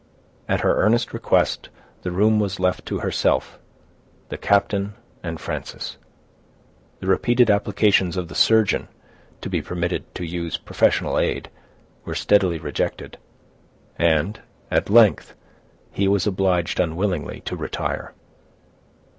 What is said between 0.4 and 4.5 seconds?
At her earnest request, the room was left to herself, the